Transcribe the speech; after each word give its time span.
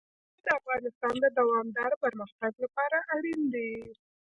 تنوع 0.43 0.47
د 0.51 0.57
افغانستان 0.59 1.13
د 1.21 1.25
دوامداره 1.39 1.95
پرمختګ 2.03 2.51
لپاره 2.63 2.97
اړین 3.15 3.41
دي. 3.53 3.71